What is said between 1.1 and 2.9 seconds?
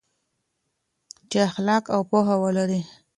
چې اخلاق او پوهه ولري.